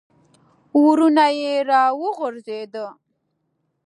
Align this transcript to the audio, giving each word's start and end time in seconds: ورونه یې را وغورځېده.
ورونه 0.83 1.25
یې 1.39 1.55
را 1.69 1.83
وغورځېده. 2.01 2.87